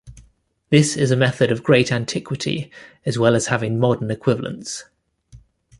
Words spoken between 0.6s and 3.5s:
This is a method of great antiquity, as well as